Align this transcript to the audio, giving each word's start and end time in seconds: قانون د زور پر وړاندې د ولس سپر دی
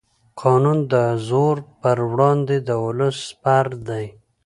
قانون 0.41 0.79
د 0.93 0.95
زور 1.27 1.55
پر 1.81 1.97
وړاندې 2.11 2.57
د 2.67 2.69
ولس 2.85 3.15
سپر 3.29 3.65
دی 3.87 4.05